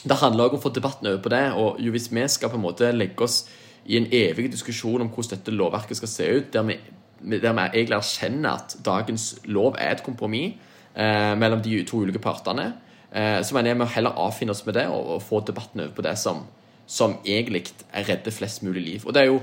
[0.00, 1.52] det handler også om å få debatten over på det.
[1.52, 3.48] og jo Hvis vi skal på en måte legge oss
[3.84, 6.78] i en evig diskusjon om hvordan dette lovverket skal se ut, der vi
[7.20, 10.54] der vi egentlig erkjenner at dagens lov er et kompromiss
[10.96, 12.72] eh, mellom de to ulike partene,
[13.10, 16.04] så mener jeg vi heller avfinne oss med det og, og få debatten over på
[16.06, 16.44] det som,
[16.86, 19.06] som egentlig er redde flest mulig liv.
[19.06, 19.40] Og det er jo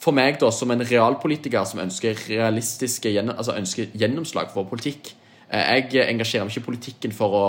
[0.00, 5.12] for meg, da, som en realpolitiker som ønsker realistiske altså ønsker gjennomslag for politikk
[5.52, 7.44] eh, Jeg engasjerer meg ikke i politikken for å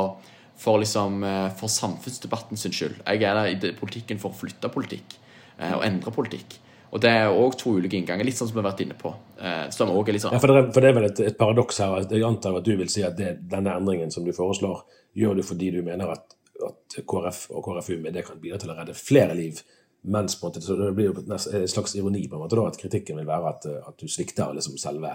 [0.62, 3.00] for, liksom, eh, for samfunnsdebatten sin skyld.
[3.08, 5.16] Jeg er der i politikken for å flytte politikk
[5.58, 6.60] eh, og endre politikk.
[6.92, 9.14] Og det er òg to ulike innganger, litt sånn som vi har vært inne på.
[9.40, 9.94] Eh, sånn...
[9.96, 12.02] Ja, for, det er, for det er vel et, et paradoks her.
[12.12, 14.84] Jeg antar at du vil si at det, denne endringen som du foreslår,
[15.16, 16.36] gjør du fordi du mener at,
[16.68, 19.64] at KrF og KrFU med det kan bidra til å redde flere liv.
[20.12, 22.68] Mens på en måte, så det blir jo en slags ironi på en måte da,
[22.68, 25.14] at kritikken vil være at, at du svikter liksom selve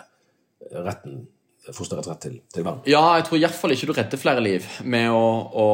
[0.73, 1.27] retten
[1.75, 2.79] fosterets rett til, til vern.
[2.87, 5.67] Ja, jeg tror iallfall ikke du redder flere liv med å, å,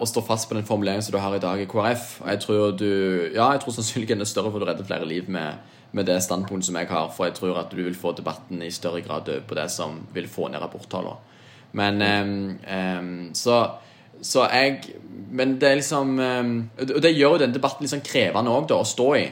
[0.00, 2.06] å, stå fast på den formuleringen som du har i dag i KrF.
[2.24, 2.88] Jeg tror du,
[3.34, 5.60] ja, jeg tror sannsynligheten er større for du redder flere liv med,
[5.92, 7.12] med, det standpunktet som jeg har.
[7.16, 10.30] For jeg tror at du vil få debatten i større grad på det som vil
[10.30, 11.20] få ned aborttallene.
[11.74, 12.34] Men um,
[12.70, 13.56] um, så,
[14.22, 14.92] så jeg
[15.34, 18.70] Men det er liksom um, Og det gjør jo den debatten litt liksom krevende òg,
[18.70, 19.24] å stå i.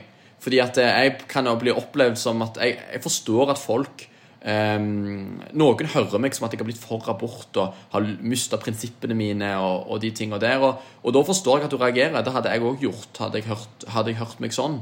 [0.43, 4.09] Fordi at jeg kan jo bli opplevd som at jeg, jeg forstår at folk
[4.43, 9.15] Um, noen hører meg som at jeg har blitt for abort og har mista prinsippene
[9.15, 10.59] mine og, og de tingene der.
[10.59, 12.25] Og, og, da forstår jeg at du reagerer.
[12.27, 14.81] Det hadde jeg òg gjort, hadde jeg, hørt, hadde jeg, hørt, meg sånn.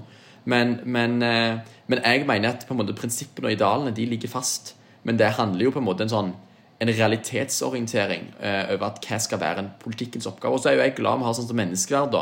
[0.49, 4.75] Men, men, uh, men, jeg mener at måte prinsippene og idealene de ligger fast.
[5.05, 6.33] Men det handler jo på en måte en sånn
[6.81, 10.57] en realitetsorientering uh, over at hva skal være en politikkens oppgave.
[10.57, 12.17] Og så er jo jeg glad vi har sånn menneskeverd,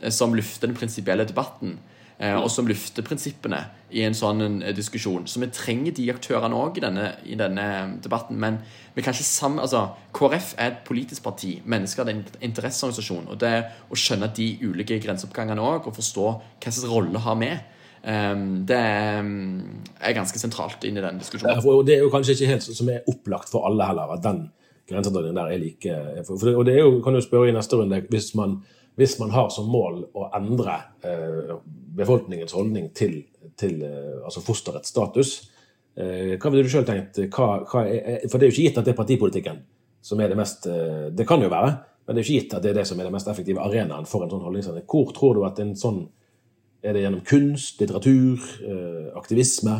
[0.00, 1.76] eh, som lufter den prinsipielle debatten.
[2.18, 5.26] Uh, og som lufter prinsippene i en sånn eh, diskusjon.
[5.28, 6.84] Så vi trenger de aktørene òg i,
[7.32, 7.66] i, denne
[8.02, 8.38] debatten.
[8.40, 8.60] Men
[8.96, 9.84] vi kan ikke sammen, altså,
[10.16, 11.54] KrF er et politisk parti.
[11.64, 13.28] Mennesker er en interesseorganisasjon.
[13.32, 13.54] Og det
[13.92, 17.52] å skjønne de ulike grenseoppgangene òg, og forstå hva slags rolle har vi,
[18.02, 19.30] um, det er,
[20.00, 21.62] er, ganske sentralt inn i den diskusjonen.
[21.62, 24.46] Og det er jo kanskje ikke helt som er opplagt for alle heller, at den
[24.90, 27.54] grensedragningen der er like for, for det, Og det er jo, kan du spørre i
[27.54, 28.62] neste runde, hvis man
[28.94, 30.74] hvis man har som mål å endre
[31.06, 31.54] eh,
[31.96, 33.22] befolkningens holdning til,
[33.58, 35.30] til eh, altså fosterets status,
[35.96, 37.22] eh, hva ville du sjøl tenkt?
[37.32, 39.62] Hva, hva er, for det er jo ikke gitt at det er partipolitikken
[40.02, 40.64] som er det mest
[41.14, 41.68] Det kan jo være,
[42.02, 44.08] men det er ikke gitt at det er det som er den mest effektive arenaen
[44.10, 44.82] for en sånn holdningsendring.
[44.90, 46.08] Hvor tror du at en sånn
[46.82, 48.42] Er det gjennom kunst, litteratur,
[49.14, 49.76] aktivisme?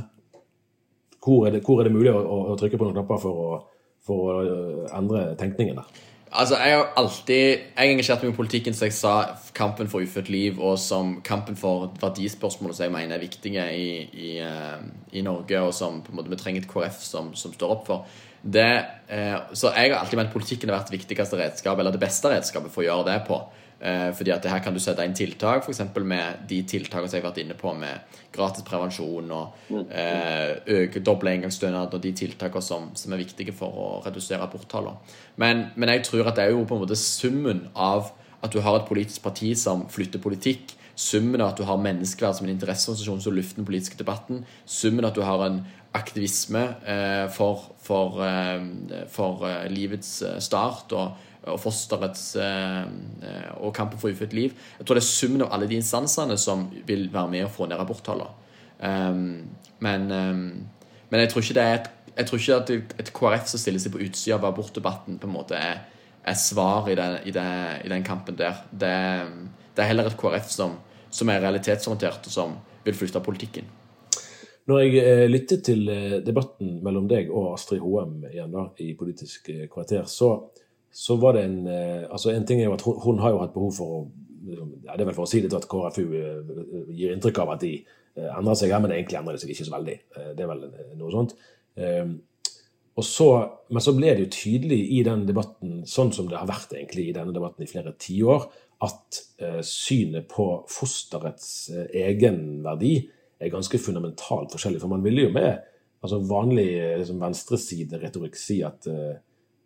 [1.18, 3.59] Hvor er, det, hvor er det, mulig å, å, trykke på noen knapper for å,
[4.07, 4.55] for å
[4.94, 6.05] endre tenkningen der?
[6.33, 9.14] Altså, Jeg har alltid Jeg engasjert meg i politikken som jeg sa
[9.55, 13.88] kampen for ufødt liv, og som kampen for verdispørsmål som jeg mener er viktige i,
[14.12, 14.81] i, uh,
[15.12, 17.87] i, Norge, og som på en måte vi trenger et KrF som, som står opp
[17.87, 18.07] for.
[18.42, 18.71] Det,
[19.09, 22.31] eh, så jeg har alltid ment politikken har vært det viktigste redskap, eller det beste
[22.33, 23.38] redskapet for å gjøre det på.
[23.83, 25.81] Eh, fordi at her kan du sette inn tiltak, f.eks.
[26.07, 31.03] med de tiltakene som jeg har vært inne på, med gratis prevensjon og eh, øke
[31.03, 35.01] doble engangsstønad og de tiltakene som, som, er viktige for å redusere aborttallene.
[35.35, 38.61] Men, men, jeg tror at det er jo på en måte summen av at du
[38.62, 42.55] har et politisk parti som flytter politikk, summen av at du har menneskeverd som en
[42.55, 45.62] interesseorganisasjon som lufter den politiske debatten, summen av at du har en
[45.99, 48.62] aktivisme eh, for, for, eh,
[49.11, 52.85] for eh, livets eh, start og og fosterets eh,
[53.59, 54.55] og kampen for ufødt liv.
[54.79, 57.67] Jeg tror det er summen av alle de instansene som vil være med å få
[57.71, 58.39] ned aborttallene.
[58.83, 60.47] Um, men, um,
[61.11, 62.71] men, jeg tror ikke det er et, jeg tror ikke at
[63.03, 65.85] et KrF som stiller seg på utsida av abortdebatten, på en måte er,
[66.27, 67.53] er svar i den, i, den,
[67.87, 68.65] i den, kampen der.
[68.71, 68.91] Det,
[69.77, 70.75] det, er heller et KrF som,
[71.11, 73.71] som er realitetsorientert, og som vil flytte politikken.
[74.71, 78.93] Når jeg eh, lyttet til eh, debatten mellom deg og Astrid Hoem igjen da, i
[78.99, 80.37] Politisk kvarter, så
[80.93, 83.41] så var det en eh, altså En ting er jo at hun, hun har jo
[83.41, 84.01] hatt behov for å
[84.45, 86.51] liksom, ja, Det er vel for å si det til at KrFU eh,
[86.93, 89.69] gir inntrykk av at de eh, endrer seg her, men egentlig endrer de seg ikke
[89.69, 89.97] så veldig.
[90.37, 90.67] Det er vel
[91.01, 91.33] noe sånt.
[91.81, 92.13] Eh,
[92.93, 93.29] og så,
[93.73, 97.07] men så ble det jo tydelig i den debatten, sånn som det har vært egentlig
[97.09, 98.45] i denne debatten i flere tiår,
[98.85, 99.21] at
[99.65, 102.97] synet på fosterets egenverdi
[103.41, 104.83] er ganske fundamentalt forskjellig.
[104.83, 105.63] For man ville jo med
[106.05, 106.67] altså vanlig
[107.01, 108.91] liksom, venstresideretorikk si at,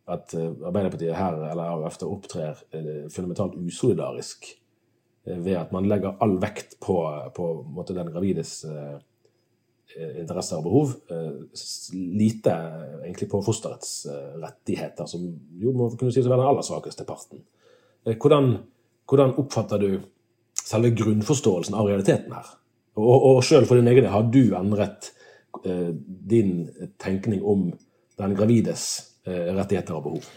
[0.06, 4.46] at eh, Arbeiderpartiet her eller AUF opptrer eh, fundamentalt usolidarisk
[5.26, 7.00] eh, ved at man legger all vekt på,
[7.34, 8.60] på måte, den gravides
[9.96, 10.92] interesser og behov.
[11.10, 11.64] eh,
[11.94, 12.54] Lite
[13.02, 14.06] egentlig på fosterets
[14.42, 15.26] rettigheter, som
[15.62, 17.42] jo må kunne sies å være den aller svakeste parten.
[18.06, 18.52] Hvordan,
[19.10, 19.90] hvordan oppfatter du
[20.60, 22.54] selve grunnforståelsen av realiteten her?
[22.96, 25.10] Og, og sjøl for din egen del, har du endret
[26.30, 26.68] din
[27.02, 27.70] tenkning om
[28.20, 30.28] den gravides rettigheter og behov?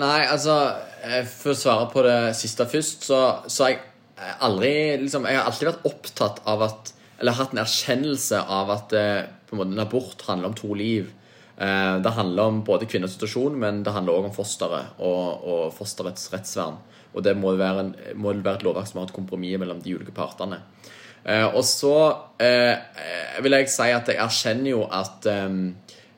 [0.00, 0.54] Nei, altså
[1.06, 3.20] eh, For å svare på det siste først, så,
[3.62, 3.82] har jeg
[4.46, 4.72] aldri
[5.04, 9.20] liksom, Jeg har alltid vært opptatt av at Eller hatt en erkjennelse av at eh,
[9.46, 11.12] på en måte, en abort handler om to liv.
[11.62, 15.62] Eh, det handler om både kvinners situasjon, men det handler òg om fosteret og, og
[15.76, 16.80] fosterets rettsvern.
[17.14, 19.94] Og det må være, en, må være et lovverk som har et kompromiss mellom de
[19.94, 20.58] ulike partene.
[21.22, 21.94] Eh, og så
[22.42, 25.46] eh, eh, vil jeg si at jeg erkjenner jo at eh,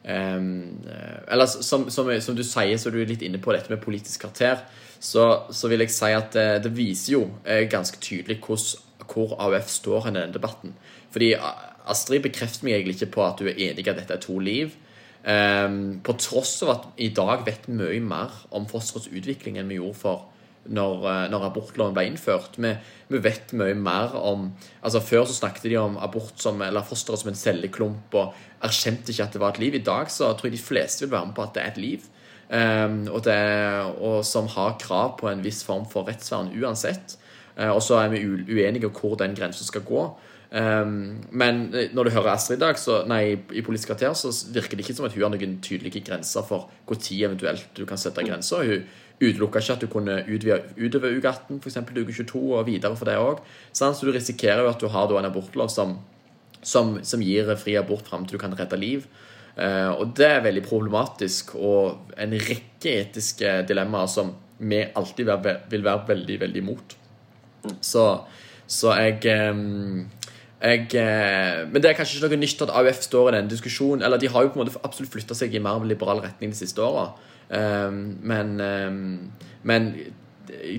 [0.07, 4.23] Eller som, som, som du sier, så er du litt inne på dette med politisk
[4.23, 4.63] kvarter.
[5.03, 9.35] Så, så vil jeg si at det, det viser jo eh, ganske tydelig hvordan, hvor
[9.45, 10.73] AUF står i denne debatten.
[11.15, 14.17] Fordi eh, Astrid bekrefter meg egentlig ikke på at du er enig i at dette
[14.17, 14.75] er to liv.
[15.27, 19.67] Um, på tross av at i dag vet vi mye mer om fosterets utvikling enn
[19.67, 20.29] vi gjorde for
[20.69, 22.59] når, eh, når abortloven ble innført.
[22.61, 22.73] Vi,
[23.13, 24.51] vi vet mye mer om
[24.83, 29.13] altså Før så snakket de om abort som, eller fosteret som en celleklump og erkjente
[29.13, 29.79] ikke at det var et liv.
[29.79, 31.83] I dag så tror jeg de fleste vil være med på at det er et
[31.83, 32.13] liv.
[32.47, 33.35] Um, og, det,
[33.99, 37.17] og som har krav på en viss form for rettsvern uansett.
[37.59, 40.07] Uh, og så er vi uenige om hvor den grensen skal gå.
[40.51, 44.31] Um, men eh, når du hører Astrid i dag, så, nei, i Politisk kvarter, så
[44.55, 47.99] virker det ikke som at hun har noen tydelige grenser for når eventuelt du kan
[47.99, 48.63] sette grenser.
[48.63, 48.87] Hun
[49.21, 51.79] utelukka ikke at du kunne utvide utover uke 18, f.eks.
[51.89, 53.41] til uke 22, og videre for det òg.
[53.73, 55.97] Så du risikerer jo at du har en abortlov som,
[56.61, 59.07] som, som gir fri abort fram til du kan redde liv.
[59.57, 65.33] Eh, og det er veldig problematisk, og en rekke etiske dilemmaer som vi alltid
[65.71, 66.97] vil være veldig, veldig imot.
[67.81, 68.05] Så,
[68.69, 70.05] så jeg ehm,
[70.57, 74.05] jeg, eh, men det er kanskje ikke noe nytt at AUF står i den diskusjonen.
[74.07, 76.59] Eller de har jo på en måte absolutt flytta seg i mer liberal retning de
[76.59, 77.11] siste åra.
[77.51, 79.31] Men, ehm,
[79.63, 79.91] men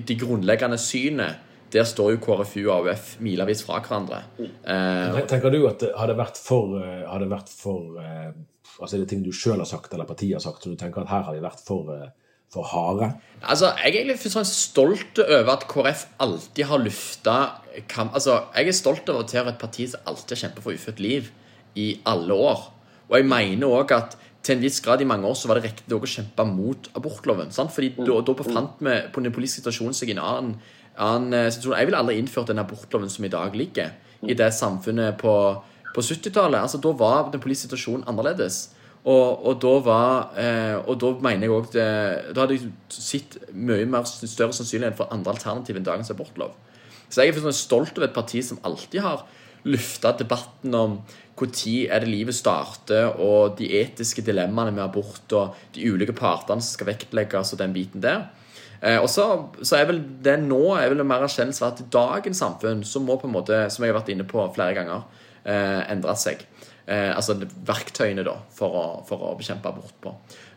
[0.06, 4.22] de grunnleggende synet, der står jo KrFU og AUF milevis fra hverandre.
[4.40, 8.32] Eh, Tenker du at det hadde vært for, eh, hadde vært for eh,
[8.78, 11.02] altså Er det ting du sjøl har sagt, eller partiet har sagt, som du tenker
[11.02, 12.08] at her har de vært for, eh,
[12.52, 13.10] for harde?
[13.42, 17.36] Altså, Jeg er egentlig sånn stolt over at KrF alltid har lufta
[17.88, 18.14] kamp...
[18.14, 21.00] Altså, Jeg er stolt over å tilhøre et parti som alltid har kjempet for ufødt
[21.00, 21.30] liv
[21.76, 22.70] i alle år.
[23.10, 25.68] Og jeg mener òg at til en viss grad i mange år så var det
[25.68, 27.50] riktig å kjempe mot abortloven.
[27.54, 27.72] Sant?
[27.74, 30.52] Fordi da, da befant vi på den politiske situasjonen seg i en annen,
[30.94, 31.78] annen eh, situasjon.
[31.80, 33.96] Jeg ville aldri innført den abortloven som i dag ligger,
[34.26, 35.32] i det samfunnet på,
[35.94, 36.62] på 70-tallet.
[36.62, 38.68] Altså, da var den politiske situasjonen annerledes.
[39.08, 43.86] Og, og, da var, eh, og da mener jeg òg Da hadde jeg sett mye
[43.88, 46.56] mer større sannsynlighet for andre alternativ enn dagens abortlov.
[47.08, 49.22] Så jeg er sånn stolt over et parti som alltid har
[49.68, 50.98] løfta debatten om
[51.46, 56.64] når er det livet starter, og de etiske dilemmaene med abort, og de ulike partene
[56.64, 58.26] som skal vektlegges, og den biten der.
[58.80, 59.26] Eh, og så,
[59.74, 63.16] er vel det nå er vel en mer erkjennelse at i dagens samfunn så må
[63.18, 65.02] på en måte, som jeg har vært inne på flere ganger,
[65.44, 66.44] eh, endre seg.
[66.86, 67.36] Eh, altså
[67.68, 70.14] verktøyene da, for å, for å bekjempe abort på.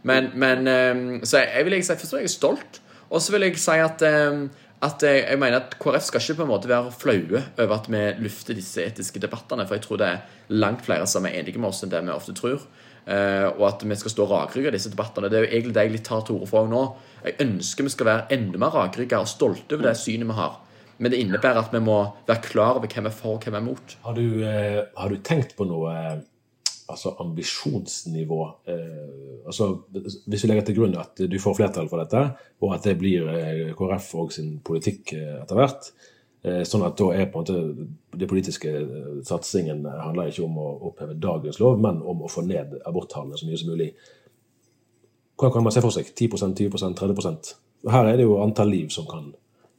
[0.08, 3.20] Men, men eh, Så jeg, jeg vil si først og fremst jeg er stolt, og
[3.20, 4.46] så vil jeg si at eh,
[4.82, 7.90] at jeg, jeg mener at KrF skal ikke på en måte være flaue over at
[7.92, 11.62] vi lufter disse etiske debattene, for jeg tror det er langt flere som er enige
[11.62, 12.64] med oss enn det vi ofte tror.
[13.06, 15.30] Eh, og at vi skal stå rakrygga i disse debattene.
[15.30, 16.82] Det er jo egentlig det jeg litt tar til orde for nå.
[17.26, 20.60] Jeg ønsker vi skal være enda mer rakrygga og stolte over det synet vi har.
[21.02, 23.56] Men det innebærer at vi må være klar over hvem vi er for og hvem
[23.56, 23.96] vi er mot.
[24.06, 26.20] Har du, eh, har du tenkt på noe eh,
[26.92, 28.40] altså ambisjonsnivå?
[28.68, 32.24] Eh, altså, hvis vi legger til grunn at du får flertall for dette,
[32.62, 35.92] og at det blir eh, KrF og sin politikk eh, etter hvert,
[36.46, 40.60] eh, sånn at da er på en måte det politiske eh, satsingen handler ikke om
[40.62, 43.92] å oppheve dagens lov, men om å få ned aborttallene så mye som mulig.
[45.42, 46.12] Hva kan man se for seg?
[46.14, 47.56] 10% 20% 30%
[47.90, 49.32] Her er det jo antall liv som kan,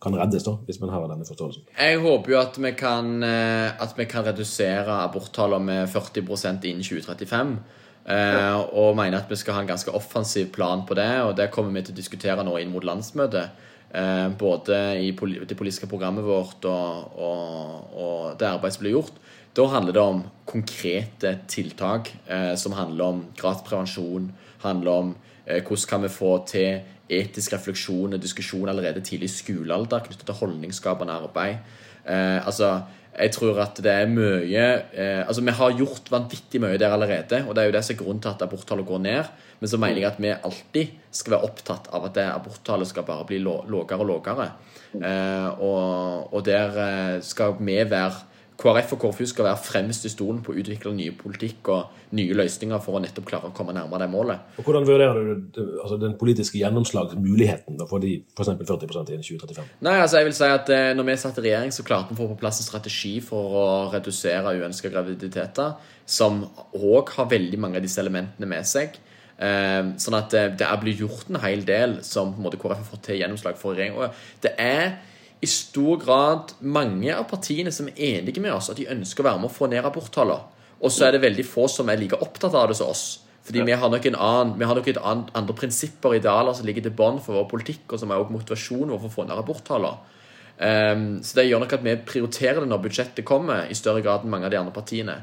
[0.03, 1.69] kan reddes, da, hvis man har denne forståelsen.
[1.79, 6.83] Jeg håper jo at vi kan, eh, at vi kan redusere aborttallene med 40% innen
[6.83, 7.57] 2035.
[8.03, 8.57] Ja.
[8.59, 11.21] og mener at vi skal ha en ganske offensiv plan på det.
[11.23, 13.53] Og det kommer vi til å diskutere nå inn mot landsmøtet.
[13.95, 19.19] Eh, både i det politiske programmet vårt og, og, og det arbeidet som blir gjort.
[19.53, 24.31] Da handler det om konkrete tiltak eh, som handler om gradsprevensjon,
[24.65, 26.81] handler om eh, hvordan kan vi få til
[27.12, 31.62] etisk refleksjon og diskusjon allerede tidlig i skolealder knyttet til holdningsskapende arbeid.
[32.07, 32.81] Eh, altså,
[33.12, 34.64] jeg tror at det er mye
[34.96, 37.94] eh, Altså, vi har gjort vanvittig mye der allerede, og det er jo det som
[37.94, 39.33] er grunnen til at aborttallet går ned.
[39.61, 43.07] Men så mener jeg at vi alltid skal være opptatt av at det aborttallet skal
[43.07, 44.48] bare bli lavere og lavere.
[44.96, 48.32] Eh, og, og der eh, skal vi være
[48.62, 52.37] KrF og KrFU skal være fremst i stolen på å utvikle nye politikk og nye
[52.38, 54.53] løsninger for å nettopp klare å komme nærmere det målet.
[54.61, 55.18] Og Hvordan vurderer
[55.55, 58.53] du altså, den politiske gjennomslagsmuligheten for de f.eks.
[58.62, 59.70] 40% innen 2035?
[59.83, 62.18] Nei, altså jeg vil si at eh, når vi satt i regjering, så klarte vi
[62.18, 65.75] å få på plass en strategi for å redusere uønska graviditeter,
[66.07, 66.44] som
[66.79, 68.98] òg har veldig mange av disse elementene med seg.
[69.42, 72.61] Eh, sånn at det, det er blitt gjort en hel del som på en måte
[72.62, 73.98] KrF har fått til gjennomslag for regjering.
[73.98, 75.01] Og det er
[75.42, 79.26] i stor grad mange av partiene som er enige med oss, at de ønsker å
[79.26, 80.61] være med å få ned aborttallene.
[80.83, 83.05] Og så er det veldig få som er like opptatt av det som oss.
[83.42, 83.66] Fordi ja.
[83.66, 86.94] vi har nok, en annen, vi har nok andre prinsipper og idealer som ligger til
[86.98, 90.18] bånn for vår politikk, og som er også motivasjonen vår for å få ned aborttallene.
[90.62, 94.22] Um, så det gjør nok at vi prioriterer det når budsjettet kommer, i større grad
[94.22, 95.18] enn mange av de andre partiene.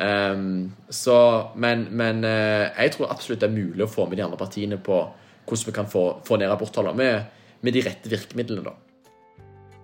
[0.00, 1.16] Um, så,
[1.62, 4.82] men, men uh, jeg tror absolutt det er mulig å få med de andre partiene
[4.82, 5.02] på
[5.46, 8.66] hvordan vi kan få, få ned aborttallene med, med de rette virkemidlene.
[8.66, 8.89] da.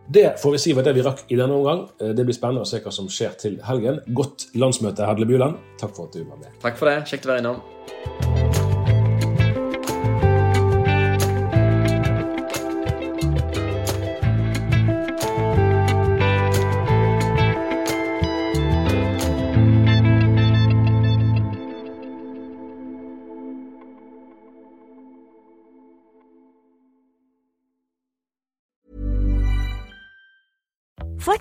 [0.09, 1.89] Det får vi si var det vi rakk i denne omgang.
[2.01, 4.01] Eh, det blir spennende å se hva som skjer til helgen.
[4.15, 5.59] Godt landsmøte, Hedle Bjuland.
[5.83, 6.55] Takk for at du var med.
[6.63, 7.01] Takk for det.
[7.11, 8.36] Kjekt å være innom.